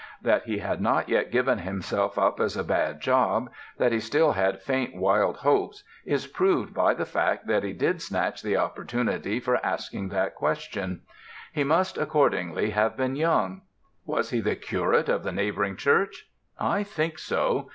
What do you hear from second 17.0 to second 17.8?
so.